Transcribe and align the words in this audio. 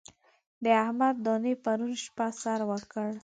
د 0.63 0.65
احمد 0.83 1.15
دانې 1.25 1.53
پرون 1.63 1.91
شپه 2.03 2.27
سر 2.41 2.59
وکړ. 2.69 3.09